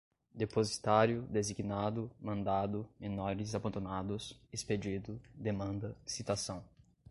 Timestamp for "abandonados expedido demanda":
3.53-5.95